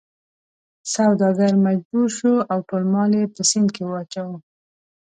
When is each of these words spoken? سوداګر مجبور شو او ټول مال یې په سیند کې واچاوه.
سوداګر 0.93 1.53
مجبور 1.65 2.07
شو 2.17 2.33
او 2.51 2.57
ټول 2.67 2.83
مال 2.93 3.11
یې 3.19 3.23
په 3.33 3.41
سیند 3.49 3.69
کې 3.75 3.83
واچاوه. 3.85 4.37